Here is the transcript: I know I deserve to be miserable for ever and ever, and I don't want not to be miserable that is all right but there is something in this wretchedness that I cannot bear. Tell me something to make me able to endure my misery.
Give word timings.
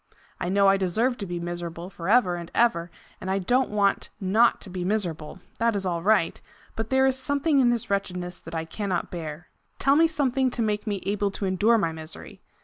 I 0.39 0.49
know 0.49 0.67
I 0.67 0.77
deserve 0.77 1.17
to 1.19 1.27
be 1.27 1.39
miserable 1.39 1.91
for 1.91 2.09
ever 2.09 2.35
and 2.35 2.49
ever, 2.55 2.89
and 3.21 3.29
I 3.29 3.37
don't 3.37 3.69
want 3.69 4.09
not 4.19 4.59
to 4.61 4.69
be 4.71 4.83
miserable 4.83 5.41
that 5.59 5.75
is 5.75 5.85
all 5.85 6.01
right 6.01 6.41
but 6.75 6.89
there 6.89 7.05
is 7.05 7.15
something 7.15 7.59
in 7.59 7.69
this 7.69 7.91
wretchedness 7.91 8.39
that 8.39 8.55
I 8.55 8.65
cannot 8.65 9.11
bear. 9.11 9.49
Tell 9.77 9.95
me 9.95 10.07
something 10.07 10.49
to 10.49 10.63
make 10.63 10.87
me 10.87 11.03
able 11.05 11.29
to 11.29 11.45
endure 11.45 11.77
my 11.77 11.91
misery. 11.91 12.41